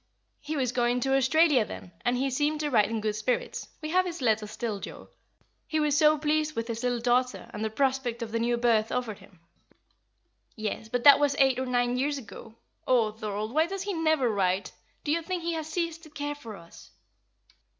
[0.39, 3.91] "He was going to Australia then, and he seemed to write in good spirits we
[3.91, 5.09] have his letter still, Joa.
[5.67, 8.91] He was so pleased with his little daughter, and the prospect of the new berth
[8.91, 9.39] offered him!"
[10.55, 12.55] "Yes, but that was eight or nine years ago.
[12.87, 14.71] Oh, Thorold, why does he never write?
[15.03, 16.89] Do you think he has ceased to care for us?"